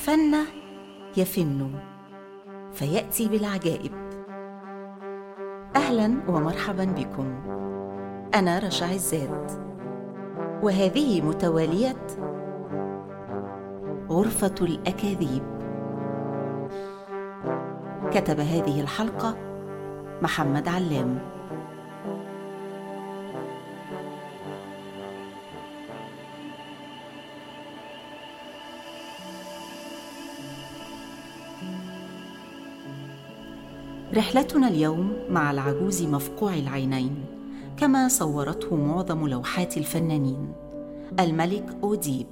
[0.00, 0.34] فن
[1.16, 1.70] يفن
[2.72, 3.92] فيأتي بالعجائب.
[5.76, 7.34] أهلا ومرحبا بكم.
[8.34, 9.52] أنا رشا عزات
[10.62, 12.06] وهذه متوالية
[14.10, 15.42] غرفة الأكاذيب.
[18.10, 19.36] كتب هذه الحلقة
[20.22, 21.18] محمد علام.
[34.14, 37.24] رحلتنا اليوم مع العجوز مفقوع العينين
[37.76, 40.52] كما صورته معظم لوحات الفنانين.
[41.20, 42.26] الملك أوديب.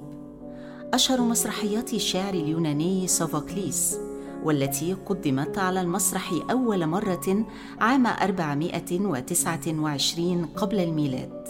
[0.93, 3.97] أشهر مسرحيات الشعر اليوناني سوفوكليس
[4.43, 7.45] والتي قدمت على المسرح أول مرة
[7.81, 11.43] عام 429 قبل الميلاد.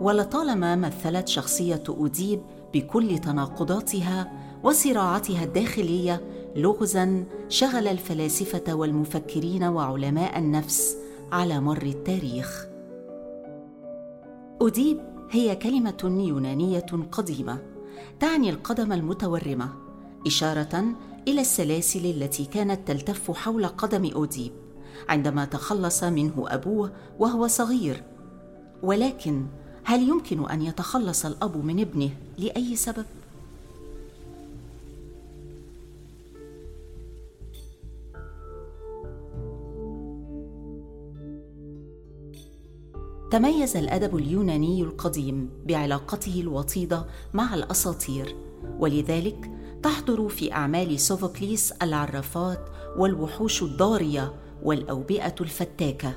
[0.00, 2.40] ولطالما مثلت شخصية أوديب
[2.74, 6.20] بكل تناقضاتها وصراعاتها الداخلية
[6.56, 10.96] لغزا شغل الفلاسفة والمفكرين وعلماء النفس
[11.32, 12.66] على مر التاريخ
[14.62, 17.58] أديب هي كلمة يونانية قديمة
[18.20, 19.68] تعني القدم المتورمة
[20.26, 20.84] إشارة
[21.28, 24.52] إلى السلاسل التي كانت تلتف حول قدم أوديب
[25.08, 28.02] عندما تخلص منه أبوه وهو صغير
[28.82, 29.46] ولكن
[29.84, 33.04] هل يمكن أن يتخلص الأب من ابنه لأي سبب؟
[43.30, 48.36] تميز الأدب اليوناني القديم بعلاقته الوطيدة مع الأساطير
[48.78, 49.50] ولذلك
[49.82, 56.14] تحضر في أعمال سوفوكليس العرافات والوحوش الضارية والأوبئة الفتاكة.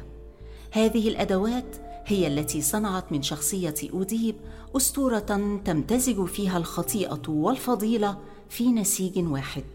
[0.71, 4.35] هذه الأدوات هي التي صنعت من شخصية أوديب
[4.77, 5.19] أسطورة
[5.65, 8.17] تمتزج فيها الخطيئة والفضيلة
[8.49, 9.65] في نسيج واحد.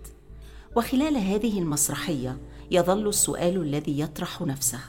[0.77, 2.39] وخلال هذه المسرحية
[2.71, 4.81] يظل السؤال الذي يطرح نفسه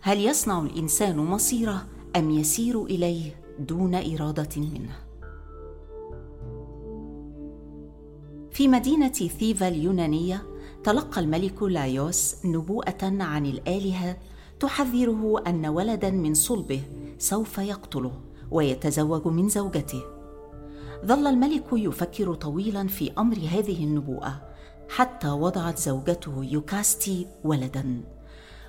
[0.00, 1.86] هل يصنع الإنسان مصيره
[2.18, 4.96] أم يسير إليه دون إرادة منه.
[8.50, 10.42] في مدينة ثيفا اليونانية
[10.84, 14.16] تلقى الملك لايوس نبوءة عن الآلهة
[14.60, 16.82] تحذره أن ولدا من صلبه
[17.18, 18.12] سوف يقتله
[18.50, 20.02] ويتزوج من زوجته.
[21.06, 24.40] ظل الملك يفكر طويلا في أمر هذه النبوءة
[24.88, 28.17] حتى وضعت زوجته يوكاستي ولدا.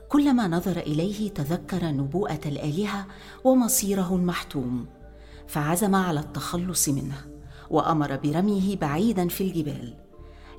[0.10, 3.08] كلما نظر إليه تذكر نبوءة الآلهة
[3.44, 4.86] ومصيره المحتوم
[5.48, 7.26] فعزم على التخلص منه
[7.70, 9.94] وأمر برميه بعيدا في الجبال.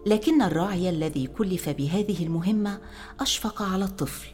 [0.06, 2.81] لكن الراعي الذي كلف بهذه المهمة
[3.21, 4.28] أشفق على الطفل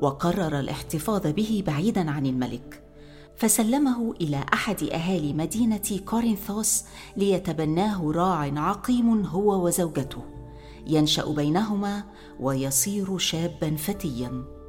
[0.00, 2.82] وقرر الاحتفاظ به بعيدا عن الملك
[3.36, 6.84] فسلمه إلى أحد أهالي مدينة كورنثوس
[7.16, 10.22] ليتبناه راع عقيم هو وزوجته
[10.86, 12.04] ينشأ بينهما
[12.40, 14.59] ويصير شابا فتيا.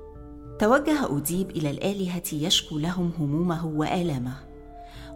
[0.61, 4.35] توجه أوديب إلى الآلهة يشكو لهم همومه وآلامه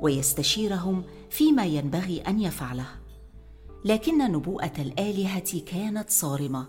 [0.02, 2.88] ويستشيرهم فيما ينبغي أن يفعله.
[3.86, 6.68] لكن نبوءة الآلهة كانت صارمة.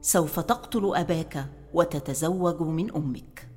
[0.00, 3.48] سوف تقتل أباك وتتزوج من أمك.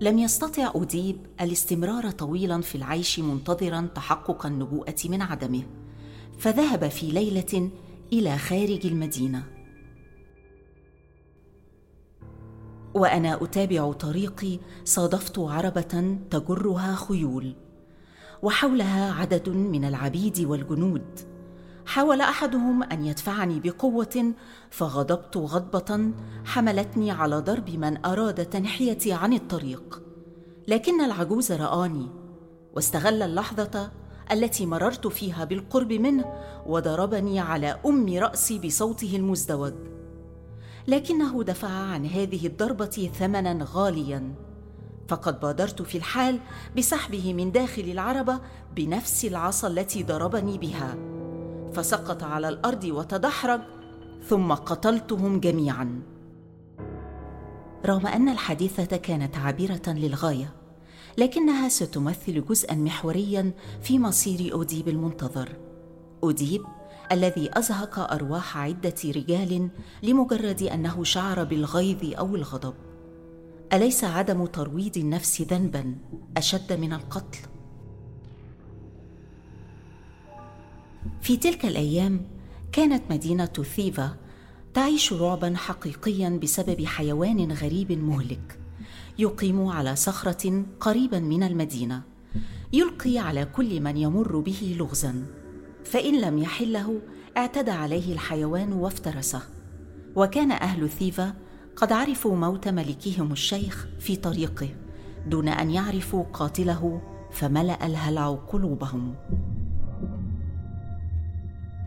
[0.00, 5.62] لم يستطع أوديب الاستمرار طويلا في العيش منتظرا تحقق النبوءة من عدمه
[6.38, 7.70] فذهب في ليلة
[8.12, 9.59] إلى خارج المدينة.
[12.94, 17.54] وأنا أتابع طريقي صادفت عربة تجرها خيول
[18.42, 21.20] وحولها عدد من العبيد والجنود.
[21.86, 24.34] حاول أحدهم أن يدفعني بقوة
[24.70, 26.10] فغضبت غضبة
[26.44, 30.02] حملتني على ضرب من أراد تنحيتي عن الطريق.
[30.68, 32.08] لكن العجوز رآني
[32.74, 33.90] واستغل اللحظة
[34.32, 36.24] التي مررت فيها بالقرب منه
[36.66, 39.74] وضربني على أم رأسي بصوته المزدوج.
[40.88, 44.34] لكنه دفع عن هذه الضربة ثمنا غاليا.
[45.08, 46.40] فقد بادرت في الحال
[46.76, 48.40] بسحبه من داخل العربه
[48.76, 50.96] بنفس العصا التي ضربني بها.
[51.72, 53.60] فسقط على الأرض وتدحرج
[54.28, 56.02] ثم قتلتهم جميعا.
[57.86, 60.52] رغم أن الحادثة كانت عابرة للغاية
[61.18, 63.52] لكنها ستمثل جزءا محوريا
[63.82, 65.48] في مصير أوديب المنتظر.
[66.22, 66.62] أوديب
[67.12, 69.68] الذي أزهق أرواح عدة رجال
[70.02, 72.74] لمجرد أنه شعر بالغيظ أو الغضب.
[73.72, 75.94] أليس عدم ترويض النفس ذنبا
[76.36, 77.38] أشد من القتل؟
[81.20, 82.26] في تلك الأيام
[82.72, 84.16] كانت مدينة ثيفا
[84.74, 88.58] تعيش رعبا حقيقيا بسبب حيوان غريب مهلك
[89.18, 92.02] يقيم على صخرة قريبا من المدينة
[92.72, 95.39] يلقي على كل من يمر به لغزا.
[95.84, 97.00] فإن لم يحله
[97.36, 99.42] اعتدى عليه الحيوان وافترسه.
[100.16, 101.34] وكان أهل ثيفا
[101.76, 104.68] قد عرفوا موت ملكهم الشيخ في طريقه
[105.26, 109.14] دون أن يعرفوا قاتله فملأ الهلع قلوبهم.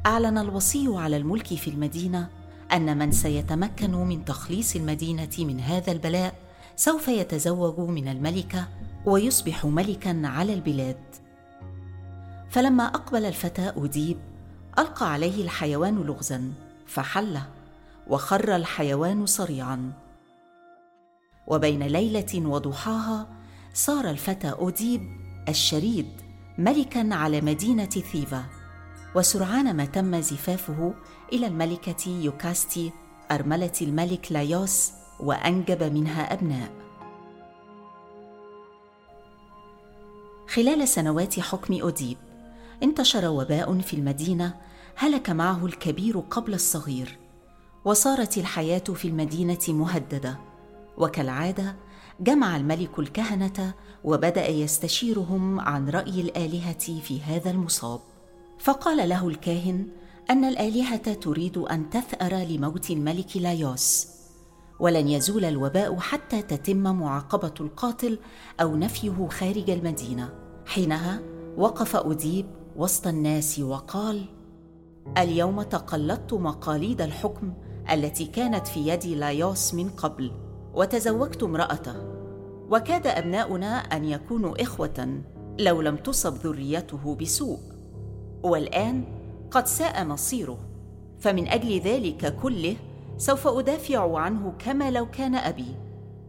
[0.05, 2.29] أعلن الوصي على الملك في المدينة
[2.73, 6.35] أن من سيتمكن من تخليص المدينة من هذا البلاء
[6.75, 8.67] سوف يتزوج من الملكة
[9.05, 11.22] ويصبح ملكا على البلاد.
[12.53, 14.17] فلما أقبل الفتى اوديب
[14.79, 16.53] ألقى عليه الحيوان لغزا
[16.87, 17.49] فحله
[18.07, 19.93] وخر الحيوان صريعا.
[21.47, 23.27] وبين ليلة وضحاها
[23.73, 25.01] صار الفتى اوديب
[25.49, 26.07] الشريد
[26.57, 28.43] ملكا على مدينة ثيفا
[29.15, 30.93] وسرعان ما تم زفافه
[31.33, 32.91] إلى الملكة يوكاستي
[33.31, 36.71] أرملة الملك لايوس وأنجب منها أبناء.
[40.47, 42.17] خلال سنوات حكم اوديب
[42.83, 44.53] انتشر وباء في المدينة
[44.95, 47.17] هلك معه الكبير قبل الصغير.
[47.85, 50.39] وصارت الحياة في المدينة مهددة.
[50.97, 51.75] وكالعادة
[52.19, 53.73] جمع الملك الكهنة
[54.03, 57.99] وبدأ يستشيرهم عن رأي الآلهة في هذا المصاب.
[58.59, 59.87] فقال له الكاهن
[60.29, 64.07] أن الآلهة تريد أن تثأر لموت الملك لايوس.
[64.79, 68.19] ولن يزول الوباء حتى تتم معاقبة القاتل
[68.61, 70.33] أو نفيه خارج المدينة.
[70.65, 71.21] حينها
[71.57, 74.25] وقف اديب وسط الناس وقال
[75.17, 77.53] اليوم تقلدت مقاليد الحكم
[77.91, 80.31] التي كانت في يد لايوس من قبل
[80.73, 81.95] وتزوجت امرأته.
[82.71, 85.21] وكاد أبناؤنا أن يكونوا إخوة
[85.59, 87.59] لو لم تصب ذريته بسوء.
[88.43, 89.03] والآن
[89.51, 90.57] قد ساء مصيره
[91.19, 92.75] فمن أجل ذلك كله
[93.17, 95.75] سوف أدافع عنه كما لو كان أبي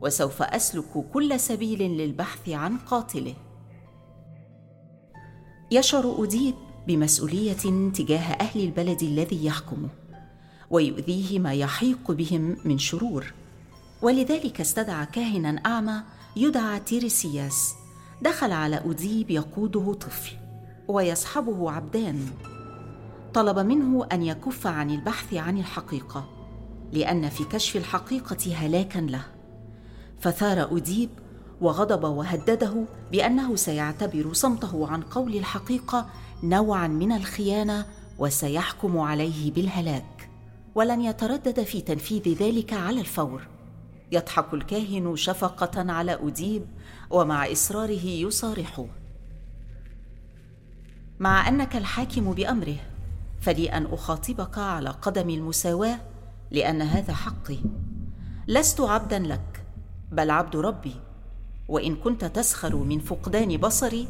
[0.03, 3.35] وسوف أسلك كل سبيل للبحث عن قاتله.
[5.71, 6.55] يشعر اديب
[6.87, 9.89] بمسؤولية تجاه أهل البلد الذي يحكمه
[10.71, 13.33] ويؤذيه ما يحيق بهم من شرور.
[14.03, 16.03] ولذلك استدعى كاهنا أعمى
[16.37, 17.75] يدعى تيريسياس
[18.23, 20.33] دخل على أديب يقوده طفل
[20.89, 22.27] ويصحبه عبدان.
[23.35, 26.29] طلب منه أن يكف عن البحث عن الحقيقة
[26.93, 29.25] لأن في كشف الحقيقة هلاكا له.
[30.21, 31.11] فثار اديب
[31.61, 36.07] وغضب وهدده بأنه سيعتبر صمته عن قول الحقيقة
[36.43, 37.87] نوعا من الخيانة
[38.19, 40.31] وسيحكم عليه بالهلاك
[40.75, 43.47] ولن يتردد في تنفيذ ذلك على الفور.
[44.13, 46.67] يضحك الكاهن شفقة على اديب
[47.11, 48.87] ومع إصراره يصارحه.
[51.19, 52.77] مع أنك الحاكم بأمره
[53.41, 56.01] فلي أن أخاطبك على قدم المساواة
[56.51, 57.59] لأن هذا حقي.
[58.49, 59.67] لست عبدا لك
[60.13, 60.95] بل عبد ربي.
[61.69, 64.09] وإن كنت تسخر من فقدان بصري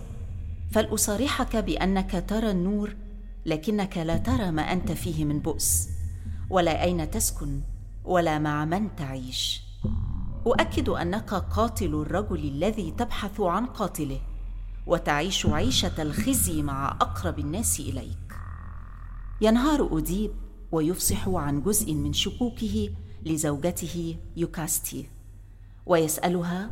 [0.71, 2.97] فلأصارحك بأنك ترى النور
[3.47, 5.89] لكنك لا ترى ما أنت فيه من بؤس
[6.51, 7.61] ولا أين تسكن
[8.05, 9.63] ولا مع من تعيش.
[10.47, 14.21] أؤكد أنك قاتل الرجل الذي تبحث عن قاتله
[14.87, 18.35] وتعيش عيشة الخزي مع أقرب الناس إليك.
[19.41, 20.31] ينهار أديب
[20.73, 22.91] ويفصح عن جزء من شكوكه
[23.27, 25.07] لزوجته يوكاستي
[25.87, 26.71] ويسألها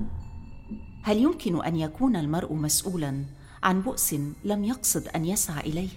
[1.03, 3.25] هل يمكن أن يكون المرء مسؤولا
[3.63, 5.89] عن بؤس لم يقصد أن يسعى إليه؟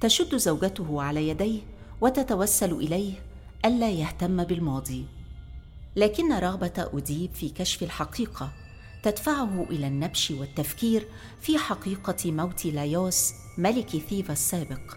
[0.00, 1.60] تشد زوجته على يديه
[2.00, 3.12] وتتوسل إليه
[3.64, 5.04] ألا يهتم بالماضي
[5.96, 8.52] لكن رغبة أديب في كشف الحقيقة
[9.02, 11.08] تدفعه إلى النبش والتفكير
[11.40, 14.96] في حقيقة موت لايوس ملك ثيفا السابق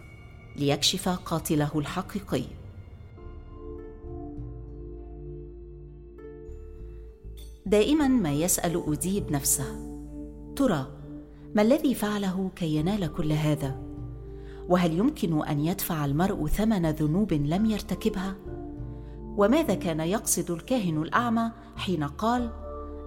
[0.55, 2.43] ليكشف قاتله الحقيقي
[7.69, 9.65] دائما ما يسأل اديب نفسه.
[10.55, 10.87] ترى
[11.55, 13.81] ما الذي فعله كي ينال كل هذا؟
[14.69, 18.35] وهل يمكن أن يدفع المرء ثمن ذنوب لم يرتكبها؟
[19.37, 22.49] وماذا كان يقصد الكاهن الأعمى حين قال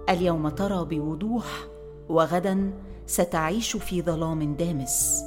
[0.08, 1.66] اليوم ترى بوضوح
[2.08, 2.72] وغدا
[3.06, 5.22] ستعيش في ظلام دامس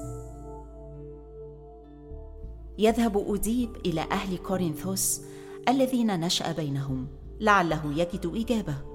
[2.77, 5.21] يذهب أوديب إلى أهل كورنثوس
[5.69, 7.07] الذين نشأ بينهم
[7.39, 8.94] لعله يجد إجابة.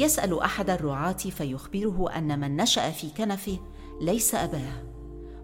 [0.00, 3.58] يسأل أحد الرعاة فيخبره أن من نشأ في كنفه
[4.00, 4.82] ليس أباه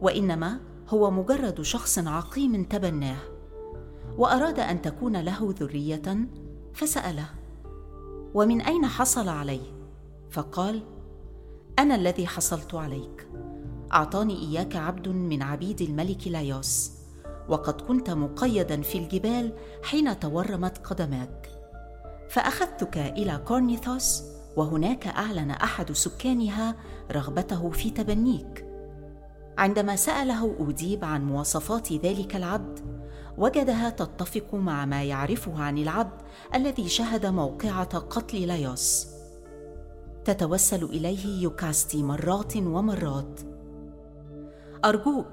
[0.00, 3.18] وإنما هو مجرد شخص عقيم تبناه.
[4.18, 6.28] وأراد أن تكون له ذرية
[6.75, 7.28] فسأله
[8.34, 9.76] ومن أين حصل عليه؟
[10.30, 10.82] فقال
[11.78, 13.28] أنا الذي حصلت عليك.
[13.92, 16.92] أعطاني إياك عبد من عبيد الملك لايوس
[17.48, 21.50] وقد كنت مقيدا في الجبال حين تورمت قدماك.
[22.30, 26.75] فأخذتك إلى كورنيثوس وهناك أعلن أحد سكانها
[27.12, 28.66] رغبته في تبنيك.
[29.58, 32.78] عندما سأله أوديب عن مواصفات ذلك العبد
[33.38, 36.22] وجدها تتفق مع ما يعرفه عن العبد
[36.54, 39.06] الذي شهد موقعة قتل لايوس
[40.25, 43.40] تتوسل إليه يوكاستي مرات ومرات.
[44.84, 45.32] أرجوك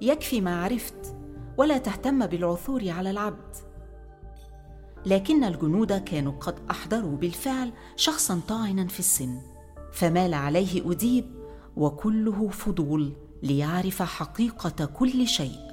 [0.00, 1.16] يكفي ما عرفت
[1.56, 3.56] ولا تهتم بالعثور على العبد.
[5.06, 9.40] لكن الجنود كانوا قد أحضروا بالفعل شخصا طاعنا في السن
[9.92, 11.24] فمال عليه أديب
[11.76, 13.12] وكله فضول
[13.42, 15.68] ليعرف حقيقة كل شيء.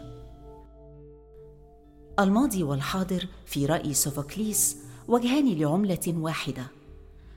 [2.20, 4.78] الماضي والحاضر في رأي سوفوكليس
[5.08, 6.68] وجهان لعملة واحدة.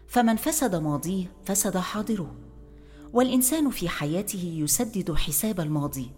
[0.06, 2.34] فمن فسد ماضيه فسد حاضره.
[3.12, 6.10] والإنسان في حياته يسدد حساب الماضي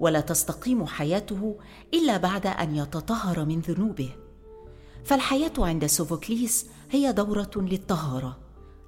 [0.00, 1.56] ولا تستقيم حياته
[1.94, 4.10] إلا بعد أن يتطهر من ذنوبه.
[5.08, 8.38] فالحياة عند سوفوكليس هي دورة للطهارة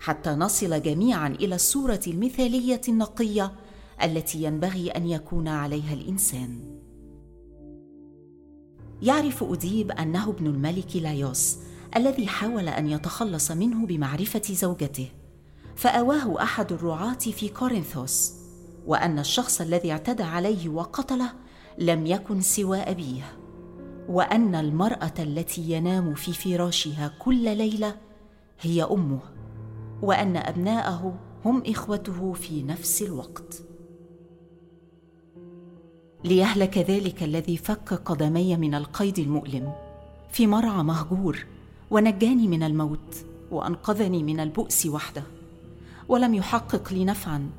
[0.00, 3.52] حتى نصل جميعا إلى الصورة المثالية النقية
[4.02, 6.80] التي ينبغي أن يكون عليها الإنسان.
[9.02, 11.56] يعرف أديب أنه ابن الملك لايوس
[11.96, 15.08] الذي حاول أن يتخلص منه بمعرفة زوجته
[15.76, 18.32] فأواه أحد الرعاة في كورنثوس
[18.86, 21.32] وأن الشخص الذي اعتدى عليه وقتله
[21.78, 23.39] لم يكن سوى أبيه.
[24.10, 27.96] وأن المرأة التي ينام في فراشها كل ليلة
[28.60, 29.20] هي أمه
[30.02, 31.14] وأن أبناءه
[31.44, 33.62] هم إخوته في نفس الوقت.
[36.24, 39.72] ليهلك ذلك الذي فك قدمي من القيد المؤلم
[40.30, 41.46] في مرعى مهجور
[41.90, 45.22] ونجاني من الموت وأنقذني من البؤس وحده
[46.08, 47.50] ولم يحقق لي نفعا.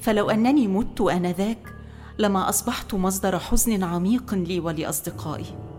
[0.00, 1.74] فلو أنني مت آنذاك
[2.18, 5.71] لما أصبحت مصدر حزن عميق لي ولأصدقائي.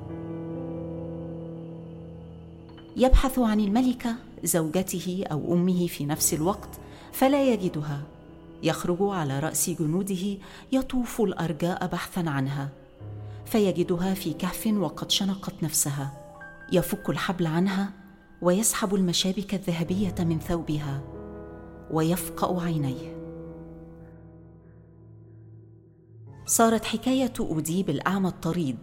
[2.98, 6.70] يبحث عن الملكة زوجته أو أمه في نفس الوقت
[7.12, 8.02] فلا يجدها.
[8.64, 10.38] يخرج على رأس جنوده
[10.72, 12.70] يطوف الأرجاء بحثا عنها.
[13.46, 16.14] فيجدها في كهف وقد شنقت نفسها.
[16.72, 17.94] يفك الحبل عنها
[18.42, 21.02] ويسحب المشابك الذهبية من ثوبها.
[21.92, 23.18] ويفقأ عينيه.
[26.46, 28.78] صارت حكاية أوديب الأعمى الطريد.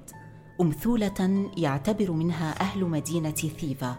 [0.61, 3.97] أمثولة يعتبر منها أهل مدينة ثيفا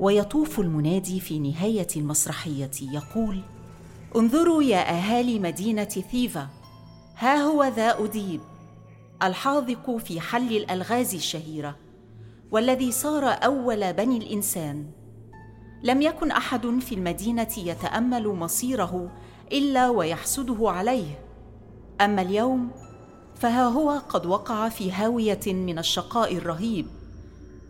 [0.00, 3.40] ويطوف المنادي في نهاية المسرحية يقول
[4.16, 6.48] انظروا يا أهالي مدينة ثيفا
[7.16, 8.40] ها هو ذا أديب
[9.22, 11.76] الحاذق في حل الألغاز الشهيرة
[12.50, 14.86] والذي صار أول بني الإنسان.
[15.82, 19.10] لم يكن أحد في المدينة يتأمل مصيره
[19.52, 21.18] إلا ويحسده عليه.
[22.00, 22.70] أما اليوم
[23.34, 26.86] فها هو قد وقع في هاوية من الشقاء الرهيب.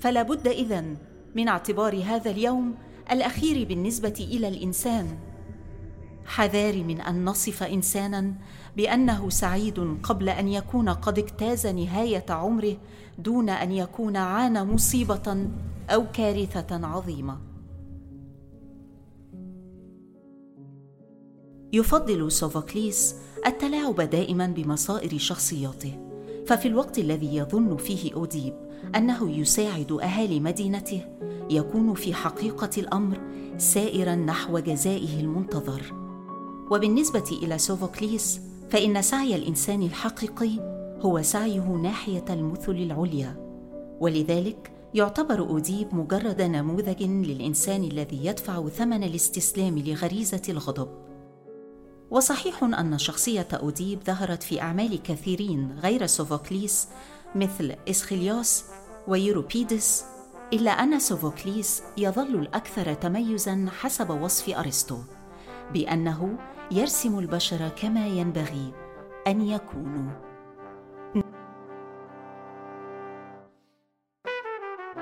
[0.01, 0.97] فلا بد إذن
[1.35, 2.75] من اعتبار هذا اليوم
[3.11, 5.19] الأخير بالنسبة إلى الإنسان.
[6.27, 8.35] حذاري من أن نصف إنسانا
[8.77, 12.77] بأنه سعيد قبل أن يكون قد اجتاز نهاية عمره
[13.19, 15.49] دون أن يكون عانى مصيبة
[15.91, 17.39] أو كارثة عظيمة.
[21.73, 23.15] يفضل سوفوكليس
[23.47, 25.93] التلاعب دائما بمصائر شخصياته.
[26.47, 28.55] ففي الوقت الذي يظن فيه أوديب
[28.97, 31.01] أنه يساعد أهالي مدينته
[31.51, 33.21] يكون في حقيقة الأمر
[33.59, 35.83] سائرا نحو جزائه المنتظر.
[36.71, 40.51] وبالنسبة إلى سوفوكليس فإن سعي الإنسان الحقيقي
[41.01, 43.37] هو سعيه ناحية المثل العليا.
[44.01, 50.89] ولذلك يعتبر أوديب مجرد نموذج للإنسان الذي يدفع ثمن الاستسلام لغريزة الغضب.
[52.15, 56.89] وصحيح أن شخصية أوديب ظهرت في أعمال كثيرين غير سوفوكليس
[57.35, 58.65] مثل إسخيليوس
[59.09, 60.05] ويوروبيدس
[60.53, 64.99] إلا أن سوفوكليس يظل الأكثر تميزا حسب وصف أرسطو
[65.73, 66.39] بأنه
[66.71, 68.73] يرسم البشر كما ينبغي
[69.27, 70.13] أن يكونوا.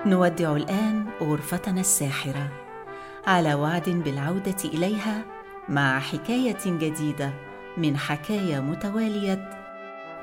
[0.06, 2.52] نودع الآن غرفتنا الساحرة
[3.26, 5.31] على وعد بالعودة إليها
[5.68, 7.32] مع حكاية جديدة
[7.76, 9.50] من حكاية متوالية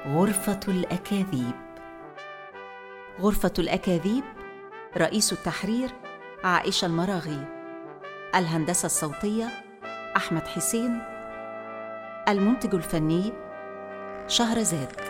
[0.07, 1.55] غرفة الأكاذيب.
[3.21, 4.23] غرفة الأكاذيب
[4.97, 5.89] رئيس التحرير
[6.43, 7.45] عائشة المراغي.
[8.35, 9.49] الهندسة الصوتية
[10.17, 11.01] أحمد حسين.
[12.29, 13.33] المنتج الفني
[14.27, 15.08] شهرزاد.